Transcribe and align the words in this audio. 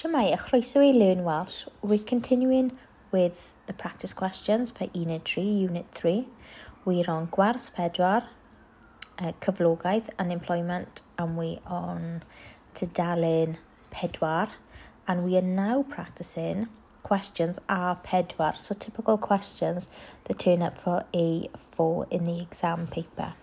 Shemai, 0.00 0.32
a 0.32 0.38
chroeso 0.38 0.80
i 0.80 0.92
Learn 0.92 1.24
Welsh. 1.24 1.66
We're 1.82 1.98
continuing 1.98 2.72
with 3.12 3.52
the 3.66 3.74
practice 3.74 4.14
questions 4.14 4.70
for 4.70 4.88
Unit 4.94 5.28
3, 5.28 5.42
Unit 5.42 5.84
3. 5.92 6.26
We're 6.86 7.10
on 7.10 7.26
Gwars 7.26 7.70
Pedwar, 7.70 8.24
uh, 9.18 9.32
Cyflogaeth 9.42 10.08
and 10.18 10.32
Employment, 10.32 11.02
and 11.18 11.36
we're 11.36 11.58
on 11.66 12.22
Tudalen 12.74 13.58
Pedwar. 13.92 14.48
And 15.06 15.22
we 15.22 15.36
are 15.36 15.42
now 15.42 15.82
practicing 15.82 16.68
questions 17.02 17.58
are 17.68 17.96
pedwar, 17.96 18.56
so 18.56 18.74
typical 18.74 19.18
questions 19.18 19.86
that 20.24 20.38
turn 20.38 20.62
up 20.62 20.78
for 20.78 21.04
A4 21.12 22.10
in 22.10 22.24
the 22.24 22.40
exam 22.40 22.86
paper. 22.86 23.34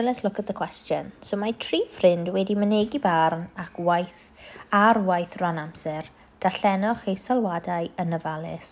so 0.00 0.06
let's 0.06 0.24
look 0.24 0.38
at 0.38 0.46
the 0.46 0.54
question. 0.54 1.12
So 1.20 1.36
mae 1.36 1.52
tri 1.52 1.78
ffrind 1.94 2.30
wedi 2.32 2.54
mynegu 2.56 2.98
barn 3.04 3.42
ac 3.64 3.74
waith 3.88 4.22
ar 4.72 4.96
waith 5.08 5.34
rhan 5.42 5.58
amser. 5.60 6.06
Dallenwch 6.40 7.02
eu 7.12 7.18
sylwadau 7.20 7.90
yn 8.00 8.16
ofalus. 8.16 8.70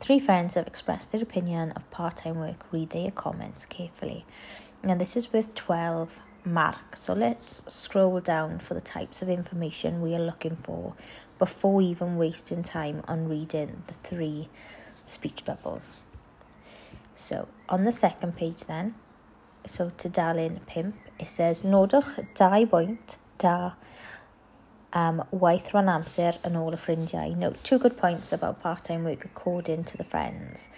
Three 0.00 0.18
friends 0.18 0.56
have 0.58 0.66
expressed 0.66 1.12
their 1.12 1.22
opinion 1.22 1.70
of 1.76 1.88
part-time 1.92 2.40
work. 2.40 2.64
Read 2.72 2.90
their 2.90 3.12
comments 3.12 3.64
carefully. 3.76 4.24
Now 4.82 4.96
this 4.96 5.16
is 5.16 5.32
with 5.32 5.54
12 5.54 6.18
marks. 6.44 7.02
So 7.02 7.14
let's 7.14 7.62
scroll 7.72 8.18
down 8.18 8.58
for 8.58 8.74
the 8.74 8.80
types 8.80 9.22
of 9.22 9.28
information 9.28 10.02
we 10.02 10.16
are 10.16 10.26
looking 10.30 10.56
for 10.56 10.94
before 11.38 11.82
even 11.82 12.16
wasting 12.16 12.64
time 12.64 13.04
on 13.06 13.28
reading 13.28 13.84
the 13.86 13.94
three 13.94 14.48
speech 15.04 15.44
bubbles. 15.44 15.98
So 17.14 17.46
on 17.68 17.84
the 17.84 17.92
second 17.92 18.36
page 18.36 18.64
then, 18.64 18.96
so 19.66 19.90
tudalen 19.96 20.60
5, 20.66 20.92
it 21.18 21.28
says, 21.28 21.62
nodwch 21.62 22.26
dau 22.36 22.64
bwynt 22.66 23.16
da 23.38 23.72
um, 24.94 25.22
waith 25.30 25.72
rhan 25.74 25.90
amser 25.90 26.38
yn 26.46 26.58
ôl 26.60 26.76
y 26.76 26.80
ffrindiau. 26.80 27.34
Note 27.36 27.62
two 27.64 27.78
good 27.78 27.96
points 27.98 28.32
about 28.32 28.60
part-time 28.62 29.04
work 29.04 29.24
according 29.24 29.84
to 29.84 29.96
the 29.96 30.04
friends. 30.04 30.68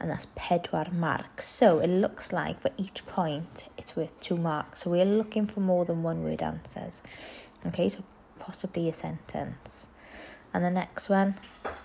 And 0.00 0.10
that's 0.10 0.28
pedwar 0.36 0.92
mark. 0.92 1.42
So 1.42 1.78
it 1.80 1.88
looks 1.88 2.32
like 2.32 2.60
for 2.60 2.70
each 2.78 3.04
point 3.06 3.64
it's 3.76 3.96
worth 3.96 4.18
two 4.20 4.36
marks. 4.36 4.84
So 4.84 4.90
we're 4.90 5.04
looking 5.04 5.46
for 5.46 5.60
more 5.60 5.84
than 5.84 6.02
one 6.02 6.22
word 6.22 6.42
answers. 6.42 7.02
Okay, 7.66 7.88
so 7.88 8.04
possibly 8.38 8.88
a 8.88 8.92
sentence. 8.92 9.88
And 10.54 10.64
the 10.64 10.70
next 10.70 11.08
one, 11.08 11.36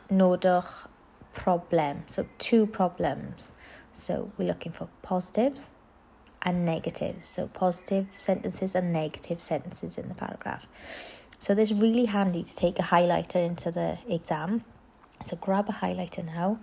nodwch 0.10 0.88
problem. 1.34 2.04
So 2.08 2.28
two 2.38 2.68
problems. 2.68 3.52
So 3.94 4.32
we're 4.38 4.48
looking 4.48 4.72
for 4.72 4.88
positives 5.02 5.72
and 6.46 6.64
negatives. 6.64 7.28
So 7.28 7.48
positive 7.48 8.08
sentences 8.16 8.76
and 8.76 8.94
negative 8.94 9.42
sentences 9.42 9.98
in 9.98 10.08
the 10.08 10.14
paragraph. 10.14 10.68
So 11.40 11.54
this 11.54 11.72
is 11.72 11.78
really 11.78 12.06
handy 12.06 12.44
to 12.44 12.56
take 12.56 12.80
a 12.80 12.84
highlighter 12.84 13.44
into 13.44 13.72
the 13.72 13.98
exam. 14.08 14.64
So 15.26 15.36
grab 15.36 15.68
a 15.68 15.74
highlighter 15.74 16.24
now. 16.24 16.60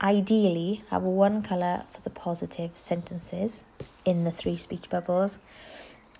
Ideally, 0.00 0.84
have 0.90 1.02
one 1.02 1.42
colour 1.42 1.84
for 1.90 2.00
the 2.02 2.10
positive 2.10 2.76
sentences 2.76 3.64
in 4.04 4.24
the 4.24 4.30
three 4.30 4.56
speech 4.56 4.90
bubbles 4.90 5.38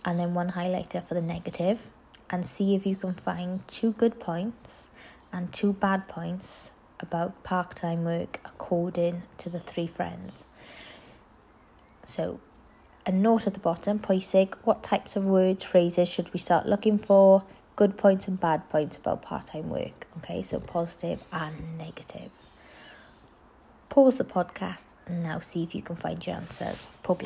and 0.05 0.19
then 0.19 0.35
one 0.35 0.53
highlighter 0.53 1.05
for 1.07 1.15
the 1.15 1.23
negative 1.23 1.89
and 2.31 2.47
see 2.47 2.75
if 2.75 2.87
you 2.87 2.97
can 2.97 3.15
find 3.15 3.67
two 3.69 3.93
good 3.93 4.19
points 4.19 4.89
and 5.33 5.53
two 5.53 5.73
bad 5.73 6.09
points 6.09 6.71
about 7.01 7.43
part-time 7.45 8.05
work 8.05 8.41
according 8.45 9.23
to 9.39 9.49
the 9.49 9.61
three 9.61 9.87
friends. 9.87 10.47
So 12.05 12.41
a 13.09 13.11
note 13.11 13.47
at 13.47 13.55
the 13.55 13.59
bottom, 13.59 13.99
pwysig, 13.99 14.55
what 14.65 14.83
types 14.83 15.17
of 15.17 15.27
words, 15.27 15.65
phrases 15.65 16.07
should 16.07 16.31
we 16.35 16.39
start 16.39 16.67
looking 16.67 16.99
for? 16.99 17.43
Good 17.75 17.97
points 17.97 18.29
and 18.29 18.39
bad 18.39 18.69
points 18.69 18.99
about 18.99 19.23
part-time 19.23 19.71
work. 19.71 20.07
Okay, 20.19 20.43
so 20.43 20.61
positive 20.61 21.25
and 21.33 21.79
negative. 21.79 22.31
Pause 23.89 24.19
the 24.19 24.25
podcast 24.25 24.89
and 25.07 25.23
now 25.23 25.39
see 25.39 25.63
if 25.63 25.75
you 25.75 25.81
can 25.81 25.97
find 25.97 26.25
your 26.27 26.37
answers. 26.37 26.91
Pob. 27.03 27.23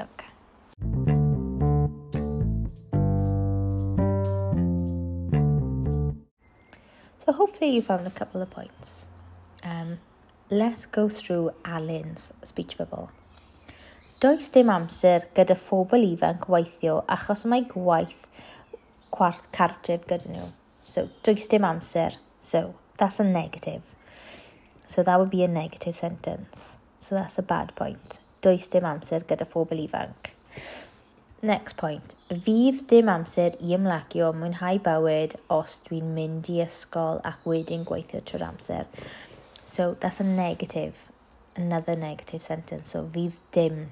So 7.19 7.33
hopefully 7.33 7.71
you 7.71 7.83
found 7.83 8.07
a 8.07 8.11
couple 8.11 8.41
of 8.41 8.51
points. 8.51 9.09
Um, 9.65 9.99
let's 10.49 10.87
go 10.87 11.09
through 11.09 11.51
Alan's 11.65 12.33
speech 12.45 12.79
bubble. 12.79 13.11
Does 14.23 14.53
dim 14.55 14.69
amser 14.71 15.25
gyda 15.35 15.57
phobl 15.59 16.05
ifanc 16.07 16.45
weithio 16.53 17.01
achos 17.11 17.41
mae 17.51 17.65
gwaith 17.67 18.29
gwarth 19.11 19.49
cartref 19.57 20.05
gyda 20.11 20.29
nhw. 20.31 20.45
So, 20.87 21.09
does 21.27 21.49
dim 21.51 21.65
amser. 21.67 22.15
So, 22.41 22.61
that's 22.99 23.19
a 23.19 23.25
negative. 23.25 23.97
So, 24.87 25.03
that 25.03 25.19
would 25.19 25.33
be 25.33 25.43
a 25.43 25.49
negative 25.49 25.97
sentence. 25.97 26.79
So, 26.99 27.17
that's 27.17 27.39
a 27.39 27.43
bad 27.43 27.75
point. 27.75 28.21
Does 28.43 28.69
dim 28.69 28.87
amser 28.87 29.25
gyda 29.27 29.49
phobl 29.55 29.81
ifanc. 29.89 30.31
Next 31.43 31.77
point. 31.77 32.15
Fydd 32.31 32.85
dim 32.93 33.11
amser 33.11 33.57
i 33.59 33.75
ymlacio 33.75 34.29
mwynhau 34.39 34.79
bywyd 34.85 35.35
os 35.57 35.81
dwi'n 35.89 36.13
mynd 36.15 36.53
i 36.53 36.61
ysgol 36.63 37.19
ac 37.33 37.43
wedyn 37.51 37.83
gweithio 37.91 38.23
trwy'r 38.23 38.47
amser. 38.53 38.87
So, 39.65 39.97
that's 39.99 40.23
a 40.23 40.29
negative. 40.31 41.09
Another 41.57 41.99
negative 41.99 42.47
sentence. 42.47 42.95
So, 42.95 43.03
fydd 43.17 43.35
dim 43.59 43.83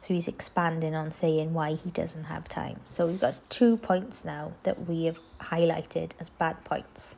So 0.00 0.14
he's 0.14 0.28
expanding 0.28 0.94
on 0.94 1.10
saying 1.12 1.52
why 1.54 1.74
he 1.74 1.90
doesn't 1.90 2.24
have 2.24 2.48
time. 2.48 2.80
So 2.86 3.06
we've 3.06 3.20
got 3.20 3.34
two 3.50 3.76
points 3.76 4.24
now 4.24 4.52
that 4.62 4.88
we 4.88 5.04
have 5.04 5.18
highlighted 5.40 6.12
as 6.20 6.30
bad 6.30 6.64
points 6.64 7.16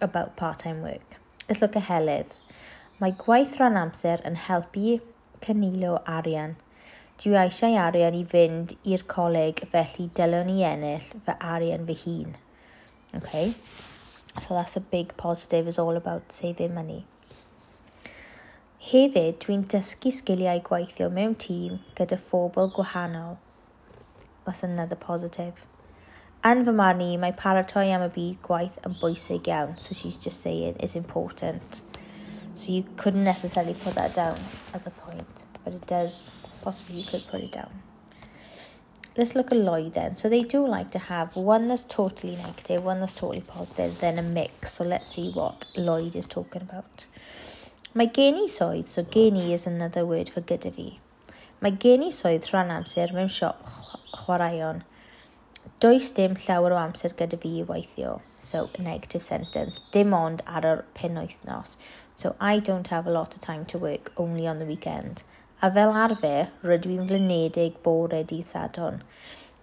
about 0.00 0.36
part 0.36 0.58
time 0.58 0.82
work. 0.82 1.16
Let's 1.48 1.62
look 1.62 1.76
at 1.76 1.84
helydd. 1.84 2.34
Mae 3.02 3.16
gwaith 3.18 3.56
rhan 3.58 3.74
amser 3.80 4.20
yn 4.28 4.36
helpu 4.46 5.00
cynilo 5.42 5.96
arian. 6.06 6.52
Dwi 7.18 7.34
eisiau 7.40 7.74
arian 7.84 8.14
i 8.14 8.22
fynd 8.34 8.76
i'r 8.86 9.02
coleg, 9.10 9.64
felly 9.72 10.06
dylwn 10.18 10.52
i 10.52 10.60
ennill 10.68 11.08
fy 11.26 11.34
arian 11.54 11.88
fy 11.88 11.96
hun. 12.04 12.36
Okay? 13.18 13.54
So 14.40 14.54
that's 14.54 14.76
a 14.76 14.84
big 14.94 15.16
positive, 15.16 15.66
is 15.66 15.78
all 15.78 15.96
about 15.96 16.30
saving 16.32 16.74
money. 16.74 17.04
Hefyd, 18.82 19.36
dwi'n 19.44 19.60
dysgu 19.70 20.10
sgiliau 20.10 20.58
gweithio 20.66 21.06
mewn 21.14 21.36
tîm 21.38 21.76
gyda 21.98 22.16
phobl 22.18 22.66
gwahanol. 22.74 23.36
That's 24.44 24.64
another 24.66 24.96
positive. 24.98 25.62
Yn 26.50 26.64
fy 26.66 26.74
marn 26.80 27.04
i, 27.04 27.12
mae 27.22 27.30
paratoi 27.38 27.84
am 27.94 28.02
y 28.02 28.08
byd 28.16 28.40
gwaith 28.48 28.80
yn 28.88 28.96
bwysig 28.98 29.46
iawn, 29.52 29.76
so 29.78 29.94
she's 29.94 30.16
just 30.24 30.42
saying 30.42 30.74
it's 30.80 30.96
important. 30.98 31.78
So 32.56 32.72
you 32.72 32.82
couldn't 32.96 33.22
necessarily 33.22 33.76
put 33.84 33.94
that 33.94 34.16
down 34.16 34.42
as 34.74 34.88
a 34.88 34.90
point, 34.90 35.44
but 35.62 35.78
it 35.78 35.86
does, 35.86 36.32
possibly 36.64 37.02
you 37.02 37.06
could 37.06 37.24
put 37.30 37.40
it 37.40 37.52
down. 37.52 37.70
Let's 39.16 39.36
look 39.36 39.52
at 39.52 39.58
Lloyd 39.58 39.94
then. 39.94 40.16
So 40.16 40.28
they 40.28 40.42
do 40.42 40.66
like 40.66 40.90
to 40.90 40.98
have 40.98 41.36
one 41.36 41.68
that's 41.68 41.84
totally 41.84 42.34
negative, 42.34 42.82
one 42.82 42.98
that's 42.98 43.14
totally 43.14 43.46
positive, 43.46 44.00
then 44.00 44.18
a 44.18 44.22
mix. 44.22 44.72
So 44.72 44.82
let's 44.82 45.14
see 45.14 45.30
what 45.30 45.68
Lloyd 45.76 46.16
is 46.16 46.26
talking 46.26 46.62
about. 46.62 47.06
Mae 47.94 48.08
genisoedd, 48.08 48.86
so 48.88 49.02
geni 49.04 49.52
is 49.52 49.66
another 49.66 50.06
word 50.06 50.30
for 50.32 50.40
gyda 50.40 50.70
fi. 50.72 50.86
Mae 51.60 51.74
genisoedd 51.76 52.46
rhan 52.48 52.70
amser 52.72 53.10
mewn 53.12 53.26
siop 53.28 53.58
chwaraeon. 54.14 54.78
Does 55.84 56.06
dim 56.16 56.38
llawer 56.40 56.72
o 56.72 56.78
amser 56.80 57.12
gyda 57.18 57.36
fi 57.42 57.50
i 57.60 57.66
weithio. 57.68 58.14
So, 58.38 58.70
a 58.78 58.82
negative 58.82 59.22
sentence. 59.22 59.82
Dim 59.92 60.14
ond 60.16 60.40
ar 60.46 60.64
yr 60.70 60.80
penwythnos. 60.96 61.74
So, 62.16 62.32
I 62.40 62.60
don't 62.68 62.88
have 62.88 63.06
a 63.06 63.12
lot 63.12 63.34
of 63.34 63.42
time 63.42 63.66
to 63.72 63.80
work, 63.82 64.10
only 64.16 64.46
on 64.46 64.58
the 64.58 64.68
weekend. 64.70 65.22
A 65.60 65.70
fel 65.74 65.92
arfer, 66.04 66.48
rydw 66.64 66.94
i'n 66.94 67.10
flynedig 67.10 67.76
bore 67.82 68.22
dydd 68.22 68.48
sadon. 68.54 69.02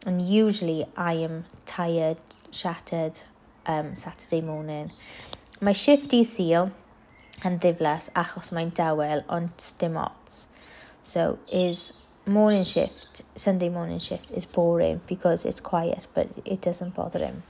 And 0.06 0.22
usually 0.22 0.86
I 0.96 1.16
am 1.30 1.46
tired, 1.66 2.22
shattered 2.52 3.24
um, 3.66 3.96
Saturday 3.96 4.42
morning. 4.42 4.92
My 5.62 5.74
shift 5.74 6.14
i 6.14 6.22
syl 6.36 6.72
yn 7.48 7.60
ddiflas 7.64 8.10
achos 8.20 8.52
mae'n 8.56 8.72
dawel 8.76 9.24
ond 9.32 9.66
dim 9.80 9.98
ots. 10.00 10.48
So 11.04 11.40
is 11.52 11.92
morning 12.26 12.64
shift, 12.64 13.22
Sunday 13.36 13.70
morning 13.70 14.00
shift 14.00 14.32
is 14.32 14.46
boring 14.46 15.02
because 15.08 15.46
it's 15.46 15.62
quiet 15.62 16.08
but 16.14 16.28
it 16.46 16.62
doesn't 16.62 16.96
bother 16.96 17.20
him. 17.20 17.44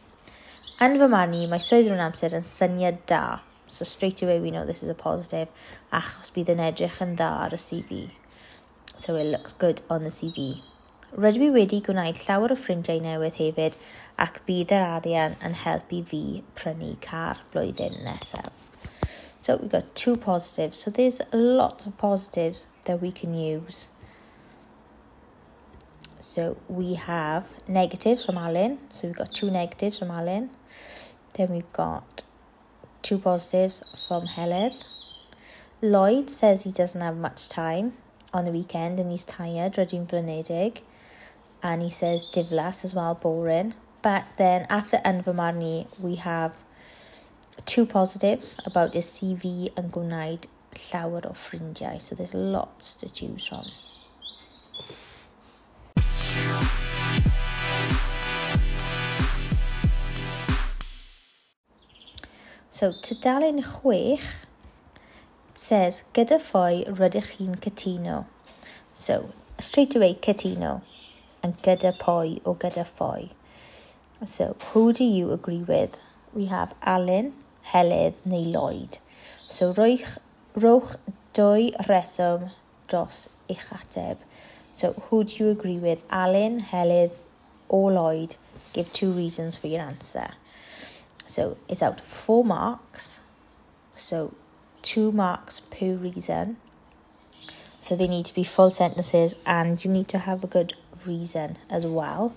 Yn 0.79 0.95
fy 1.01 1.07
marn 1.11 1.33
i, 1.35 1.43
mae 1.51 1.59
swydd 1.63 1.89
rhywun 1.89 2.05
amser 2.05 2.35
yn 2.37 2.45
syniad 2.47 3.01
da. 3.11 3.41
So 3.67 3.85
straight 3.85 4.21
away 4.23 4.39
we 4.39 4.51
know 4.51 4.65
this 4.65 4.83
is 4.83 4.89
a 4.89 4.95
positive 4.95 5.49
achos 5.91 6.31
bydd 6.35 6.53
yn 6.55 6.63
edrych 6.69 7.01
yn 7.03 7.17
dda 7.19 7.29
ar 7.47 7.57
y 7.57 7.59
CV. 7.65 7.99
So 8.95 9.15
it 9.15 9.27
looks 9.33 9.53
good 9.53 9.81
on 9.89 10.07
the 10.07 10.13
CV. 10.13 10.61
Rydw 11.17 11.49
i 11.49 11.51
wedi 11.57 11.81
gwneud 11.81 12.21
llawer 12.21 12.53
o 12.53 12.57
ffrindiau 12.61 13.01
newydd 13.01 13.41
hefyd 13.41 13.77
ac 14.21 14.41
bydd 14.47 14.73
yr 14.77 14.85
arian 14.85 15.37
yn 15.45 15.59
helpu 15.65 16.03
fi 16.13 16.23
prynu 16.59 16.95
car 17.03 17.41
flwyddyn 17.51 18.03
nesaf. 18.05 18.68
So 19.41 19.55
we've 19.55 19.71
got 19.71 19.95
two 19.95 20.17
positives. 20.17 20.79
So 20.79 20.91
there's 20.91 21.21
lots 21.31 21.85
of 21.85 21.97
positives 21.97 22.67
that 22.83 23.01
we 23.01 23.09
can 23.09 23.33
use. 23.33 23.87
So 26.19 26.57
we 26.67 26.95
have 26.95 27.49
negatives 27.65 28.25
from 28.25 28.37
Alan. 28.37 28.77
So 28.91 29.07
we've 29.07 29.15
got 29.15 29.31
two 29.31 29.49
negatives 29.49 29.99
from 29.99 30.11
Alan. 30.11 30.49
Then 31.35 31.53
we've 31.53 31.71
got 31.71 32.23
two 33.01 33.17
positives 33.17 33.95
from 34.07 34.25
Helen. 34.25 34.73
Lloyd 35.81 36.29
says 36.29 36.63
he 36.63 36.71
doesn't 36.73 36.99
have 36.99 37.15
much 37.15 37.47
time 37.47 37.93
on 38.33 38.43
the 38.43 38.51
weekend 38.51 38.99
and 38.99 39.09
he's 39.09 39.23
tired, 39.23 39.73
blinedig. 39.75 40.81
And 41.63 41.81
he 41.81 41.89
says 41.89 42.25
diflas 42.25 42.83
as 42.83 42.93
well, 42.93 43.15
boring. 43.15 43.73
But 44.01 44.25
then 44.37 44.67
after 44.69 44.97
Anfamarni, 44.97 45.87
we 45.97 46.15
have 46.15 46.61
two 47.65 47.85
positives 47.85 48.59
about 48.65 48.93
his 48.93 49.07
CV 49.07 49.69
yn 49.77 49.91
gwneud 49.91 50.47
llawer 50.75 51.25
o 51.27 51.33
ffrindiau, 51.33 51.99
so 52.01 52.15
there's 52.15 52.33
lots 52.33 52.93
to 52.95 53.09
choose 53.09 53.47
from. 53.47 53.65
So, 62.79 62.93
tudalen 62.93 63.59
chwech 63.61 64.23
says, 65.53 66.03
gyda 66.15 66.37
ffoi 66.39 66.85
rydych 66.87 67.33
chi'n 67.35 67.57
cytuno. 67.59 68.21
So, 68.95 69.33
straight 69.59 69.97
away, 69.97 70.13
cytuno. 70.15 70.81
And 71.43 71.57
gyda 71.57 71.91
poi 71.99 72.39
or 72.45 72.55
gyda 72.55 72.85
ffoi. 72.87 73.31
So, 74.25 74.55
who 74.71 74.93
do 74.93 75.03
you 75.03 75.33
agree 75.33 75.59
with? 75.59 75.97
We 76.33 76.45
have 76.45 76.73
Alan, 76.81 77.33
helydd 77.73 78.25
neu 78.25 78.45
loed. 78.53 78.99
So 79.49 79.73
rwy'ch, 79.73 80.17
rowch 80.55 80.95
dwy 81.33 81.71
reswm 81.89 82.49
dros 82.87 83.27
eich 83.49 83.67
ateb. 83.75 84.17
So 84.73 84.93
who 84.93 85.23
do 85.23 85.43
you 85.43 85.49
agree 85.49 85.79
with? 85.79 86.05
Alan, 86.09 86.61
helydd 86.71 87.11
or 87.67 87.91
Lloyd? 87.91 88.35
Give 88.73 88.91
two 88.93 89.11
reasons 89.11 89.57
for 89.57 89.67
your 89.67 89.81
answer. 89.81 90.29
So 91.25 91.57
it's 91.67 91.83
out 91.83 91.99
four 92.01 92.43
marks. 92.43 93.21
So 93.93 94.33
two 94.81 95.11
marks 95.11 95.59
per 95.59 95.93
reason. 95.93 96.57
So 97.79 97.95
they 97.95 98.07
need 98.07 98.25
to 98.25 98.35
be 98.35 98.43
full 98.43 98.69
sentences 98.69 99.35
and 99.45 99.83
you 99.83 99.91
need 99.91 100.07
to 100.09 100.19
have 100.19 100.43
a 100.43 100.47
good 100.47 100.73
reason 101.05 101.57
as 101.69 101.85
well. 101.85 102.33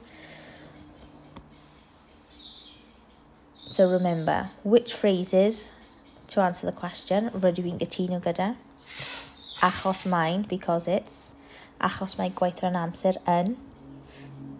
So 3.72 3.88
remember, 3.88 4.50
which 4.64 4.92
phrases 4.92 5.70
to 6.26 6.42
answer 6.42 6.66
the 6.66 6.76
question 6.76 7.30
rydw 7.30 7.62
i'n 7.70 7.78
gytuno 7.80 8.19
gyda? 8.20 8.50
Achos 9.64 10.02
mae'n, 10.04 10.42
because 10.50 10.84
it's. 10.86 11.32
Achos 11.80 12.19
mae 12.19 12.34
gweithio 12.36 12.69
yn 12.69 12.76
amser 12.76 13.16
yn. 13.24 13.54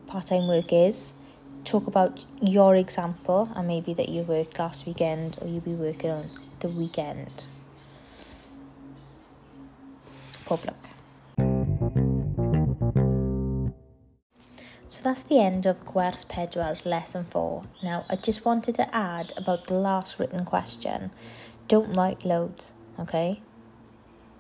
Part-time 0.08 0.48
work 0.48 0.72
is 0.72 1.12
talk 1.68 1.92
about 1.92 2.24
your 2.40 2.74
example 2.74 3.50
and 3.54 3.68
maybe 3.68 3.92
that 3.92 4.08
you 4.08 4.22
worked 4.22 4.58
last 4.58 4.86
weekend 4.86 5.36
or 5.42 5.46
you'll 5.46 5.68
be 5.68 5.76
working 5.76 6.16
on 6.16 6.24
the 6.64 6.72
weekend. 6.72 7.44
Pob 10.46 10.64
That's 15.02 15.22
the 15.22 15.40
end 15.40 15.66
of 15.66 15.84
Gwers 15.84 16.25
Pedwar 16.25 16.78
lesson 16.84 17.25
4. 17.25 17.64
Now 17.82 18.04
I 18.08 18.14
just 18.14 18.44
wanted 18.44 18.76
to 18.76 18.94
add 18.94 19.32
about 19.37 19.66
the 19.66 19.75
last 19.75 20.20
written 20.20 20.44
question. 20.44 21.10
Don't 21.66 21.93
write 21.94 22.25
loads, 22.25 22.72
okay? 23.00 23.40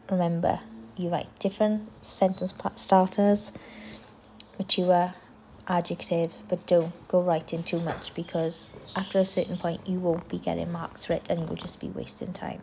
Remember, 0.08 0.60
you 0.96 1.08
write 1.08 1.36
different 1.40 1.92
sentence 2.04 2.54
starters, 2.76 3.50
mature, 4.56 5.14
adjectives, 5.66 6.38
but 6.48 6.64
don't 6.68 6.92
go 7.08 7.20
writing 7.20 7.64
too 7.64 7.80
much 7.80 8.14
because 8.14 8.68
after 8.94 9.18
a 9.18 9.24
certain 9.24 9.56
point 9.56 9.80
you 9.84 9.98
won't 9.98 10.28
be 10.28 10.38
getting 10.38 10.70
marks 10.70 11.06
for 11.06 11.14
it 11.14 11.28
and 11.28 11.40
you'll 11.40 11.56
just 11.56 11.80
be 11.80 11.88
wasting 11.88 12.32
time. 12.32 12.62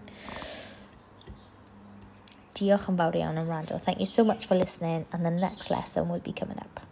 Diolch 2.55 2.87
yn 2.87 2.95
fawr 2.99 3.15
iawn 3.15 3.37
am 3.39 3.51
rando. 3.51 3.75
Thank 3.79 3.99
you 3.99 4.05
so 4.05 4.23
much 4.23 4.47
for 4.47 4.55
listening 4.55 5.05
and 5.11 5.25
the 5.25 5.31
next 5.31 5.69
lesson 5.69 6.07
will 6.07 6.19
be 6.19 6.31
coming 6.31 6.59
up. 6.59 6.88